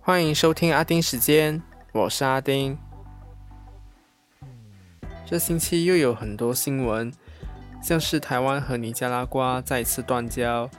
[0.00, 1.60] 欢迎收听阿丁时间，
[1.92, 2.78] 我是阿丁。
[5.24, 7.12] 这星期又有很多新闻，
[7.82, 10.70] 像是台湾和尼加拉瓜再次断交，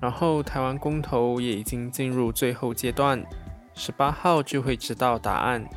[0.00, 3.24] 然后台湾公投也已经进入最后阶段，
[3.74, 5.68] 十八号就会知道答案。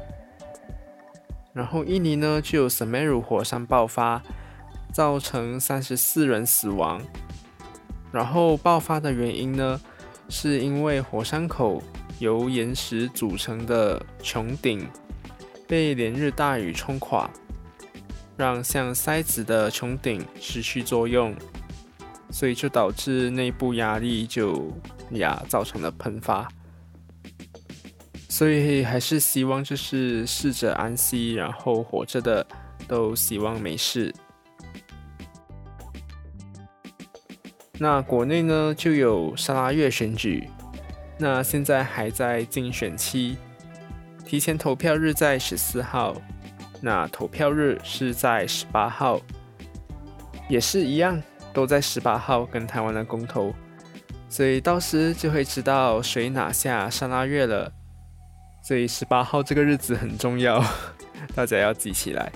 [1.51, 4.21] 然后印尼呢就有 Semeru 火山爆发，
[4.91, 7.01] 造成三十四人死亡。
[8.13, 9.81] 然后爆发的原因呢，
[10.29, 11.83] 是因为火山口
[12.19, 14.87] 由岩石组成的穹顶
[15.67, 17.29] 被连日大雨冲垮。
[18.35, 21.35] 让像塞子的穹顶失去作用，
[22.31, 24.71] 所以就导致内部压力就
[25.11, 26.47] 呀造成了喷发。
[28.27, 32.43] 所以还是希望就是逝者安息，然后活着的
[32.87, 34.11] 都希望没事。
[37.83, 40.47] 那国内呢就有沙拉月选举，
[41.17, 43.35] 那现在还在竞选期，
[44.25, 46.15] 提前投票日在十四号。
[46.79, 49.19] 那投票日是在十八号，
[50.47, 53.53] 也是一样，都在十八号跟台湾的公投，
[54.29, 57.69] 所以到时就会知道谁拿下沙拉月了。
[58.63, 60.63] 所以十八号这个日子很重要，
[61.35, 62.31] 大家要记起来。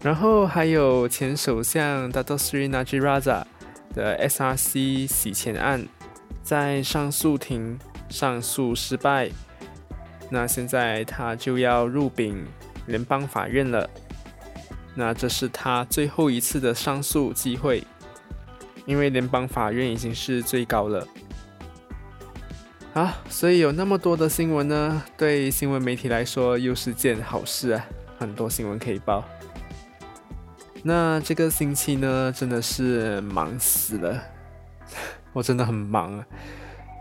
[0.00, 3.06] 然后还有前首相 Dato Sri Najib
[3.94, 5.86] 的 SRC 洗钱案，
[6.42, 7.78] 在上诉庭
[8.08, 9.30] 上诉失败，
[10.30, 12.44] 那现在他就要入禀。
[12.86, 13.88] 联邦法院了，
[14.94, 17.82] 那这是他最后一次的上诉机会，
[18.84, 21.08] 因为联邦法院已经是最高了。
[22.92, 27.86] 啊，所以有那么多的新闻呢，对新闻媒体来说又是件好事啊，
[28.18, 29.24] 很多新闻可以报。
[30.86, 34.22] 那这个星期呢，真的是忙死了，
[35.32, 36.26] 我真的很忙啊，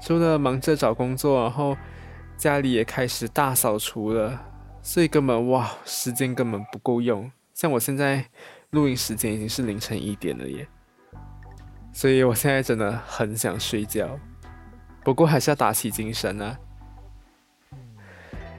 [0.02, 1.76] 除了忙着找工作，然后
[2.38, 4.39] 家里也开始大扫除了。
[4.82, 7.32] 所以根本哇，时间根本不够用。
[7.54, 8.26] 像我现在
[8.71, 10.67] 录音时间已经是凌晨一点了耶，
[11.94, 14.20] 所以我现在真的很想睡觉。
[15.04, 16.58] 不过还是要打起精神啊。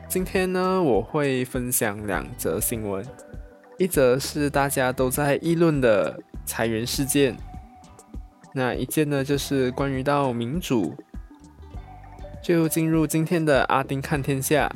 [0.09, 3.05] 今天呢，我会分享两则新闻，
[3.77, 7.37] 一则是大家都在议论的裁员事件，
[8.55, 10.95] 那一件呢就是关于到民主。
[12.43, 14.71] 就进入今天的阿丁看天下。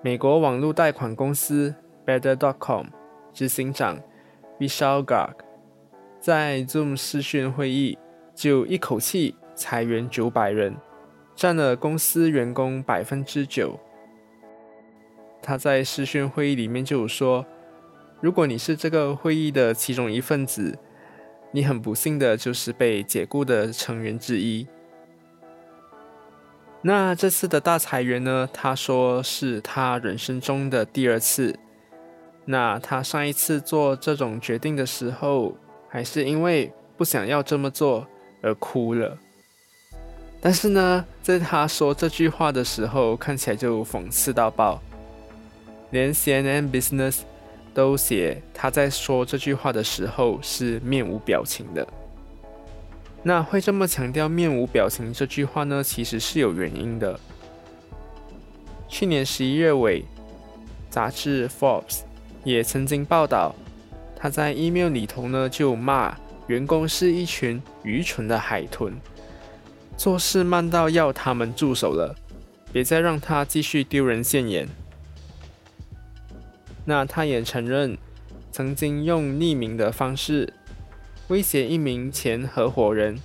[0.00, 1.74] 美国网络贷款公司
[2.06, 2.86] Better.com
[3.32, 3.98] 执行长
[4.60, 5.34] Vishal Garg
[6.26, 7.96] 在 Zoom 视讯会议
[8.34, 10.74] 就一口气裁员九百人，
[11.36, 13.78] 占了公司员工百分之九。
[15.40, 17.46] 他在视讯会议里面就说
[18.20, 20.76] ：“如果你是这个会议的其中一份子，
[21.52, 24.66] 你很不幸的就是被解雇的成员之一。”
[26.82, 28.50] 那这次的大裁员呢？
[28.52, 31.56] 他说是他人生中的第二次。
[32.46, 35.56] 那他上一次做这种决定的时候，
[35.96, 38.06] 还是因为不想要这么做
[38.42, 39.16] 而哭了。
[40.42, 44.78] 但是呢，在他说这句话的时候，看起来就讽刺到爆。
[45.92, 47.20] 连 CNN Business
[47.72, 51.88] 都写他在说这句话的时候是面无表情的。
[53.22, 55.82] 那会这么强调面无表情这句话呢？
[55.82, 57.18] 其实是有原因的。
[58.86, 60.04] 去年十一月尾，
[60.90, 62.00] 杂志 Forbes
[62.44, 63.54] 也曾经报道，
[64.16, 66.16] 他在 email 里头呢就骂
[66.46, 68.94] 员工是一群愚蠢的海豚，
[69.96, 72.16] 做事慢到要他们住手了，
[72.72, 74.66] 别再让他继续丢人现眼。
[76.84, 77.98] 那他也承认，
[78.50, 80.52] 曾经用匿名的方式。
[81.28, 83.18] 威胁一名前合伙人，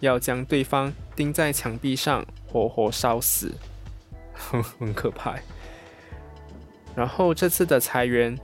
[0.00, 3.52] 要将对方钉在墙壁上，活活烧死，
[4.34, 5.36] 很可怕。
[6.96, 8.36] 然后这次的裁员，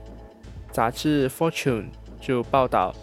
[0.73, 1.85] 杂志 Fortune
[2.19, 2.95] 就报道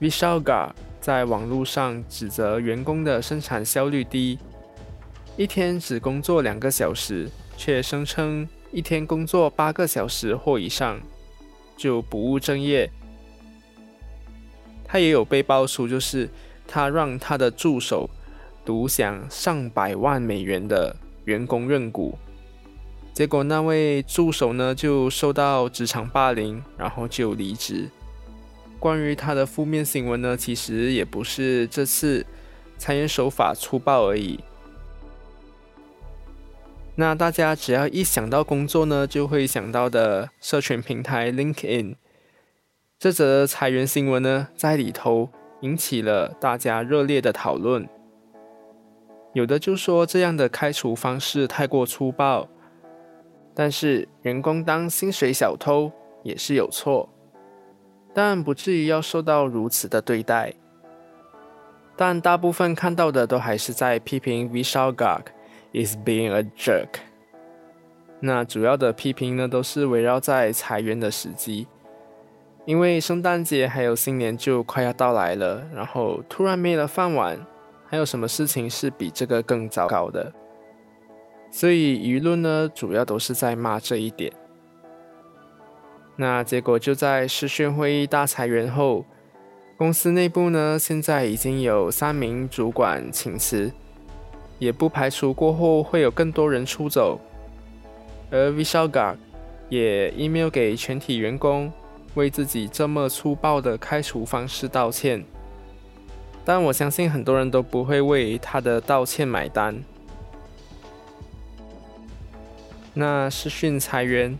[0.00, 0.70] ，Vishal Gar
[1.00, 4.40] 在网络上指责员工的生产效率低，
[5.36, 10.98] 一天只工作两个小时，却声称一天工作八个小时或以上，
[11.76, 12.90] 就不务正业。
[14.84, 16.28] 他也有被爆出，就是
[16.66, 18.10] 他让他的助手
[18.64, 22.18] 独享上百万美元的员工认股，
[23.16, 27.88] 结果那位助手呢就受到职场霸凌，然后就离职。
[28.78, 32.26] 关于他的负面新闻呢，其实也不是这次
[32.76, 34.40] 裁员手法粗暴而已。
[36.96, 41.94] 那大家只要一想到工作呢，就会想到的社群平台 LinkedIn。
[42.98, 45.30] 这则裁员新闻呢，在里头
[45.62, 47.88] 引起了大家热烈的讨论。
[49.32, 52.46] 有的就说这样的开除方式太过粗暴，
[53.58, 55.90] 但是员工当薪水小偷
[56.22, 57.08] 也是有错，
[58.12, 60.52] 但不至于要受到如此的对待。
[61.96, 65.22] 但大部分看到的都还是在批评 Vishal Garg
[65.72, 66.98] is being a jerk。
[68.20, 71.66] 那主要的批评呢，都是围绕在裁员的时机，
[72.66, 77.38] 因为圣诞节还有新年就快要到来了，然后突然没了饭碗，
[77.86, 80.30] 还有什么事情是比这个更糟糕的？
[81.56, 84.30] 所以舆论呢，主要都是在骂这一点。
[86.16, 89.06] 那结果就在视讯会议大裁员后。
[89.78, 93.72] 公司内部呢，现在已经有三名主管请辞，
[94.58, 97.18] 也不排除过后会有更多人出走。
[98.30, 99.16] 而 Vishalga
[99.70, 101.72] 也 email 给全体员工，
[102.16, 105.24] 为自己这么粗暴的开除方式道歉。
[106.44, 109.82] 但我相信很多人都不会为他的道歉买单。
[112.98, 114.34] 那视讯裁员，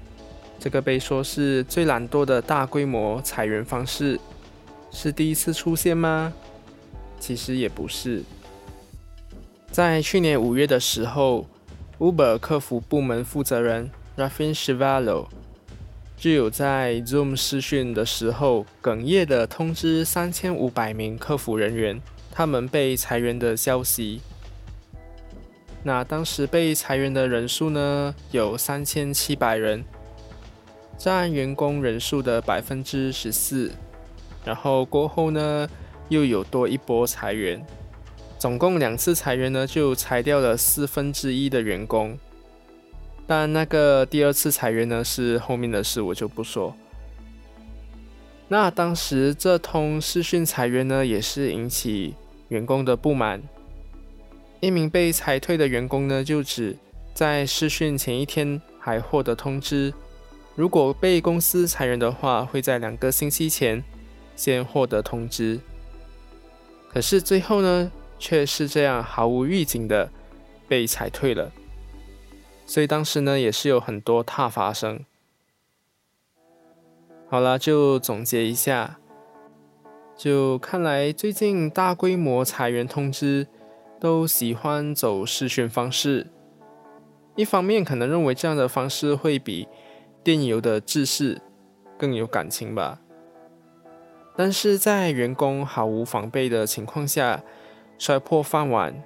[0.59, 4.19] 这个被说是最懒惰的大规模裁员方式。
[4.91, 6.33] 是第一次出现吗？
[7.21, 8.23] 其实也不是。
[9.71, 11.47] 在去年五月的时候
[11.99, 15.29] ，Uber 客服部门负责人 Rafin s h i v a l o
[16.17, 22.01] 就有在 Zoom 视讯的时候哽咽的通知三千五百名客服人员，
[22.33, 24.23] 他们被裁员的消息。
[25.87, 29.85] 那当时被裁员的人数呢，有三千七百人，
[30.99, 33.71] 占员工人数的百分之十四。
[34.45, 35.69] 然后过后呢，
[36.09, 37.65] 又有多一波裁员，
[38.37, 42.19] 总共两次裁员呢，就裁掉了四分之一的员工。
[43.25, 46.75] 但那个第二次裁员呢，是后面的事，我就不说。
[48.49, 52.17] 那当时这通视讯裁员呢，也是引起
[52.49, 53.41] 员工的不满。
[54.61, 56.77] 一名被裁退的员工呢，就指
[57.15, 59.93] 在试训前一天还获得通知，
[60.55, 63.83] 如果被公司裁员的话，会在两个星期前。
[64.37, 65.59] 先获得通知，
[66.91, 70.11] 可是最后呢，却是这样毫无预警的
[70.69, 71.51] 被裁退了。
[72.67, 75.01] 所以当时呢，也是有很多踏发生。
[77.31, 78.99] 好了，就总结一下，
[80.19, 83.47] 就看来最近大规模裁员通知
[84.07, 86.29] 都喜欢走视讯方式。
[87.35, 89.67] 一方面可能认为这样的方式会比
[90.23, 91.43] 电邮的制式
[91.99, 93.01] 更有感情吧。
[94.37, 97.43] 但是在员工毫无防备的情况下
[97.99, 99.03] 摔破饭碗，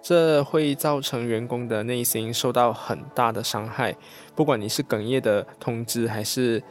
[0.00, 3.94] 这会造成员工的内心受到很大的伤害。
[4.34, 6.62] 不管你是哽咽的通知，还是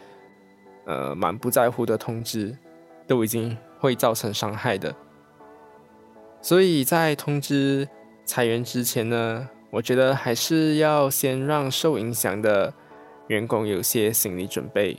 [0.88, 2.58] 呃满不在乎的通知，
[3.06, 4.96] 都已经会造成伤害的。
[6.42, 7.88] 所以在通知
[8.26, 12.74] 裁员之前呢，我觉得还是要先让受影响的
[13.28, 14.98] 员工有些心理准备，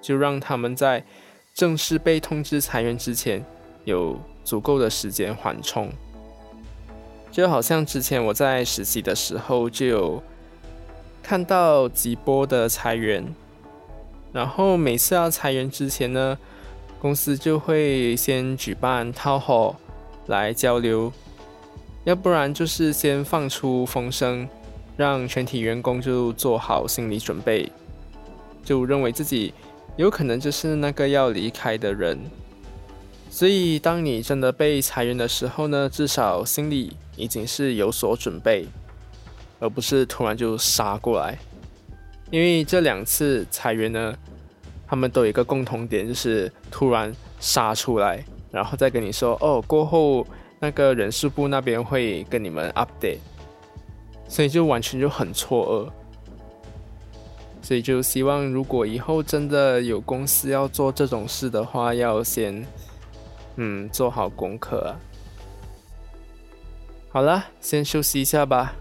[0.00, 1.04] 就让他们在。
[1.52, 3.44] 正式被通知裁员之前，
[3.84, 5.90] 有足够的时间缓冲。
[7.30, 10.22] 就好像之前我在实习的时候，就有
[11.22, 13.34] 看到几波的裁员，
[14.32, 16.38] 然后每次要裁员之前呢，
[17.00, 19.76] 公司就会先举办讨好
[20.30, 21.12] 来交流，
[22.04, 24.48] 要不然就是先放出风声，
[24.96, 27.70] 让全体员工就做好心理准备，
[28.64, 29.52] 就认为自己。
[29.96, 32.18] 有可能就是那个要离开的人，
[33.28, 38.66] 所以当你真的被裁员的时候呢，至少心里已经是有所准备，
[39.58, 41.36] 而不是突然就杀过来。
[42.30, 44.14] 因为这两次裁员呢，
[44.86, 50.26] 他们都有一个共同点，就是突然杀出来，然后再跟你说哦，过后
[50.58, 53.18] 那个人事部那边会跟你们 update，
[54.28, 55.92] 所以就完全就很错愕。
[57.62, 62.66] 所以就希望，如果以后真的有公司要做这种事的话，要先，
[63.56, 64.94] 嗯，做好功课。
[67.10, 68.74] 好了，先休息一下吧。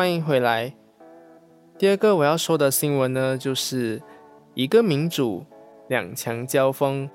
[0.00, 0.72] 欢迎回来。
[1.76, 4.00] 第二个我要说的新闻呢，就是
[4.54, 5.44] 一个民主
[5.88, 7.10] 两强交锋。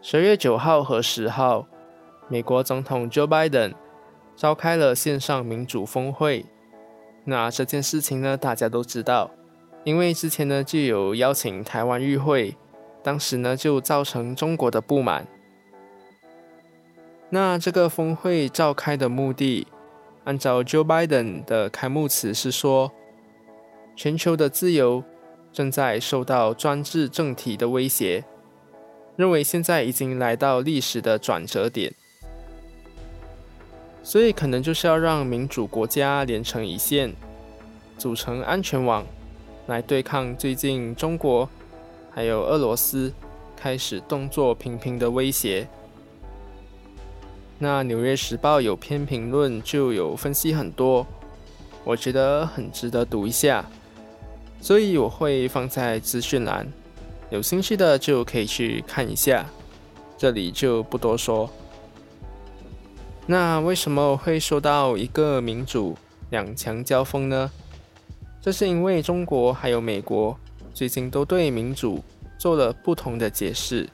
[0.00, 1.68] 十月九号和十号，
[2.26, 3.74] 美国总统 Joe Biden
[4.34, 6.44] 召开了线上民主峰会。
[7.24, 9.30] 那这件事情呢，大家都知道，
[9.84, 12.56] 因为之前呢就有邀请台湾与会，
[13.00, 15.24] 当时呢就造成中国的不满。
[17.30, 19.68] 那这个峰会召开的目的。
[20.24, 22.92] 按照 Joe Biden 的开幕词是说，
[23.96, 25.02] 全球的自由
[25.52, 28.24] 正在受到专制政体的威胁，
[29.16, 31.92] 认为现在已经来到历史的转折点，
[34.02, 37.12] 所以可能就是要让民主国家连成一线，
[37.98, 39.04] 组成安全网，
[39.66, 41.48] 来对抗最近中国
[42.10, 43.12] 还有俄罗斯
[43.56, 45.66] 开始动作频频的威胁。
[47.62, 51.06] 那《纽约时报》有篇评论就有分析很多，
[51.84, 53.64] 我觉得很值得读一下，
[54.60, 56.66] 所以我会放在资讯栏，
[57.30, 59.46] 有兴趣的就可以去看一下，
[60.18, 61.48] 这里就不多说。
[63.26, 65.96] 那为什么会说到一个民主
[66.30, 67.48] 两强交锋呢？
[68.40, 70.36] 这是因为中国还有美国
[70.74, 72.02] 最近都对民主
[72.36, 73.88] 做了不同的解释。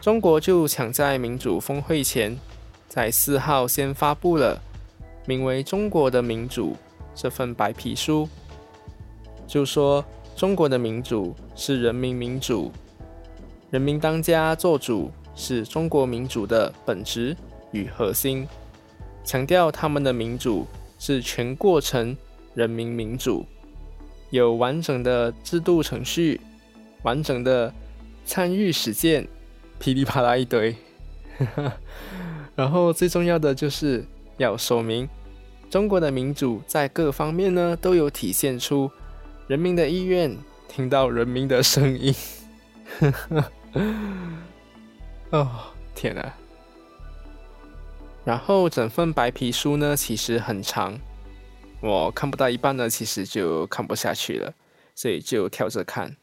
[0.00, 2.34] 中国就抢在民主峰会前，
[2.88, 4.58] 在四号先发布了
[5.26, 6.72] 名为《中国的民主》
[7.14, 8.26] 这份白皮书，
[9.46, 10.02] 就说
[10.34, 12.72] 中国的民主是人民民主，
[13.70, 17.36] 人民当家作主是中国民主的本质
[17.72, 18.48] 与核心，
[19.22, 20.66] 强调他们的民主
[20.98, 22.16] 是全过程
[22.54, 23.44] 人民民主，
[24.30, 26.40] 有完整的制度程序，
[27.02, 27.70] 完整的
[28.24, 29.28] 参与实践。
[29.80, 30.76] 噼里啪啦一堆，
[32.54, 34.04] 然后最重要的就是
[34.36, 35.08] 要说明，
[35.70, 38.90] 中国的民主在各方面呢都有体现出
[39.46, 40.36] 人民的意愿，
[40.68, 42.14] 听到人民的声音。
[45.30, 45.48] 哦，
[45.94, 46.30] 天哪！
[48.22, 51.00] 然后整份白皮书呢其实很长，
[51.80, 54.52] 我看不到一半呢，其实就看不下去了，
[54.94, 56.14] 所以就跳着看。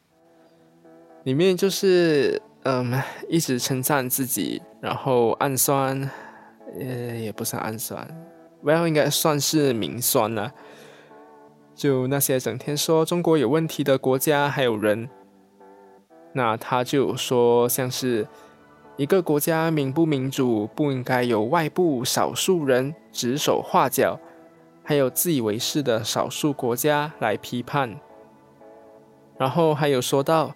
[1.24, 2.40] 里面就是。
[2.70, 5.98] 嗯，一直称赞自己，然后暗酸，
[6.78, 8.06] 呃，也不算暗酸
[8.62, 10.52] ，Well 应该算是明酸了。
[11.74, 15.08] 就那些整天说中国有问题的国家还有人，
[16.34, 18.28] 那他就说，像是
[18.98, 24.20] 一个国家民不民主，不应该有外部少数人指手画脚，
[24.84, 27.98] 还有自以为是的少数国家来批判。
[29.38, 30.54] 然后还有说到。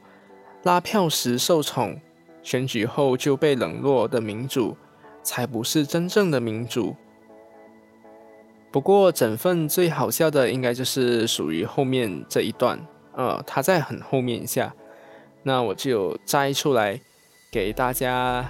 [0.64, 2.00] 拉票时受宠，
[2.42, 4.76] 选举后就被冷落的民主，
[5.22, 6.94] 才不是真正的民主。
[8.70, 12.78] 不过，整份最好笑的应该就是属于后面这一段，
[13.14, 14.72] 呃，它在很后面一下，
[15.42, 17.00] 那我就摘出来
[17.50, 18.48] 给大家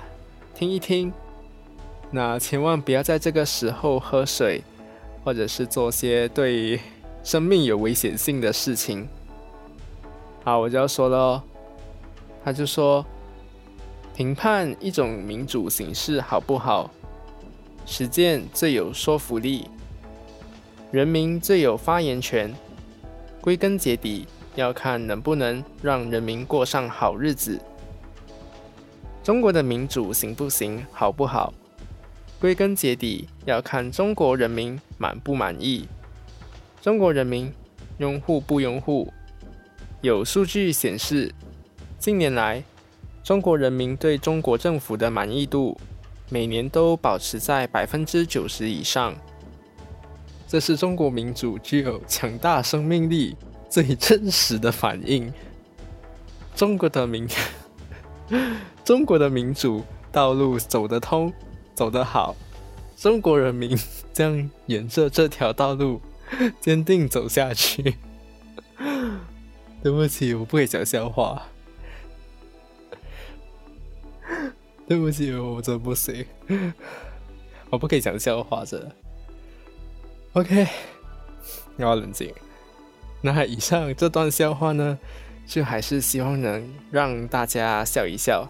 [0.54, 1.12] 听一听。
[2.11, 4.62] 那千万不要在这个时候喝水，
[5.25, 6.78] 或者是做些对
[7.25, 9.09] 生命有危险性的事情。
[10.45, 11.42] 好，我就要说了。
[12.45, 13.07] 他就说
[14.17, 16.91] ：“评判一种民主形式好不好，
[17.87, 19.69] 实践最有说服力，
[20.91, 22.53] 人民最有发言权。
[23.41, 27.61] 归根结底，要看能不能让人民过上好日子。
[29.23, 31.55] 中国的民主行不行，好不好？
[32.41, 35.89] 归根结底，要看中国人民满不满意。
[36.81, 37.53] 中国人民
[37.99, 39.13] 拥护不拥护？
[40.01, 41.33] 有数据显示。”
[42.02, 42.64] 近年来，
[43.23, 45.78] 中国人民对中国政府的满意度
[46.30, 49.14] 每年都保持在百分之九十以上。
[50.49, 53.37] 这是中国民主具有强大生命力
[53.71, 55.32] 最真实的反应。
[56.56, 57.28] 中国的民，
[58.85, 61.32] 中国的民主道路走得通，
[61.73, 62.35] 走得好。
[62.97, 63.78] 中国人民
[64.12, 66.00] 将沿着这条道路
[66.61, 67.94] 坚定走下去。
[69.85, 71.40] 对不起，我不会讲笑话。
[74.93, 76.23] 对不起，我真不行，
[77.71, 78.93] 我不可以讲笑话的。
[80.35, 80.69] OK，
[81.77, 82.31] 你要冷静。
[83.23, 84.99] 那以上这段笑话呢，
[85.47, 88.47] 就还是希望能让大家笑一笑，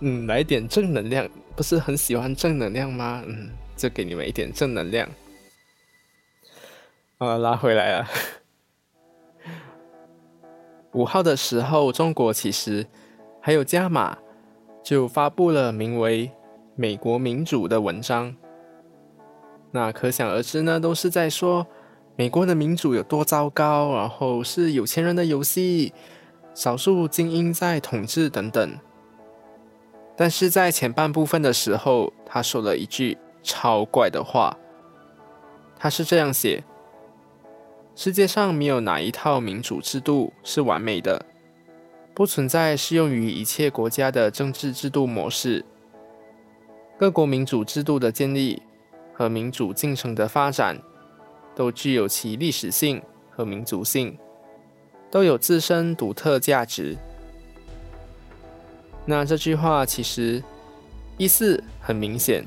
[0.00, 1.26] 嗯，来点正能量。
[1.56, 3.24] 不是很喜欢正能量吗？
[3.26, 5.08] 嗯，就给你们一点正能量。
[7.16, 8.08] 啊，拉回来了。
[10.92, 12.86] 五号的时候，中国其实
[13.40, 14.18] 还有加码。
[14.82, 16.28] 就发布了名为
[16.74, 18.34] 《美国民主》的文章。
[19.72, 21.66] 那可想而知呢，都是在说
[22.16, 25.92] 美国的民主有多糟糕，然后是有钱人的游戏，
[26.54, 28.78] 少数精英在统治等等。
[30.16, 34.56] 但是在前半部分的时候，他说了一句超怪的话，
[35.78, 36.62] 他是这样写：
[37.94, 41.24] 世界上没有哪一套民主制度是完美的，
[42.20, 45.64] 不存在适用于一切国家的政治制度模式。
[46.98, 48.62] 各国民主制度的建立
[49.14, 50.78] 和民主进程的发展，
[51.56, 53.00] 都具有其历史性
[53.30, 54.18] 和民族性，
[55.10, 56.94] 都有自身独特价值。
[59.06, 60.44] 那这句话其实
[61.16, 62.44] 意思很明显，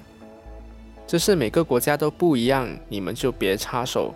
[1.08, 4.14] 就是每个国家都不一样，你们就别插手。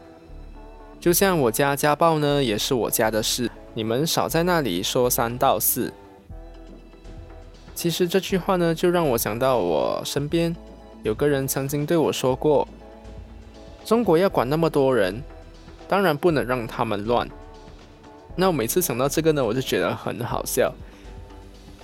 [1.00, 5.94] 就像我家家暴呢，也是我家的事，你们少在那里说三道四。
[7.76, 10.56] 其实这句话呢，就让我想到我身边
[11.04, 12.68] 有个人曾经对我说过
[13.86, 15.22] ：“中国要管那么多人，
[15.88, 17.30] 当然不能让他们乱。”
[18.36, 20.74] 那我每次想到这个呢，我就觉得很好笑。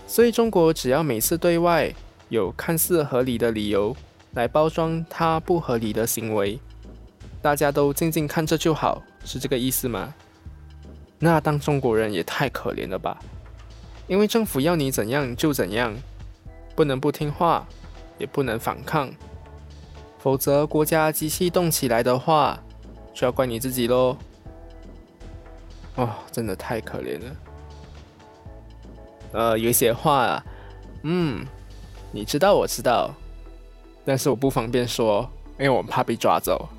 [0.07, 1.93] 所以中国只要每次对外
[2.29, 3.95] 有看似合理的理由
[4.33, 6.59] 来包装它不合理的行为，
[7.43, 10.13] 大家都静静看着就好，是这个意思吗？
[11.19, 13.19] 那当中国人也太可怜了吧！
[14.07, 15.93] 因为政府要你怎样就怎样，
[16.73, 17.67] 不能不听话，
[18.17, 19.11] 也不能反抗，
[20.19, 22.57] 否则国家机器动起来的话，
[23.13, 24.17] 就要怪你自己喽。
[25.95, 27.35] 哦，真的太可怜了。
[29.33, 30.41] 呃，有些话，
[31.01, 31.45] 嗯，
[32.13, 33.13] 你知道，我知道，
[34.05, 36.69] 但是我不方便说，因为我怕被抓走。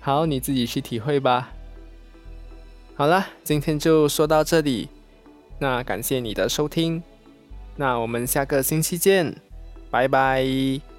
[0.00, 1.50] 好，你自己去体会吧。
[2.94, 4.88] 好了，今天就说到这里。
[5.60, 7.02] 那感谢你的收听，
[7.76, 9.34] 那我们下个星期见，
[9.90, 10.97] 拜拜。